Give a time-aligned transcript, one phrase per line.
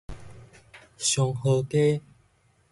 [0.97, 2.01] 松河街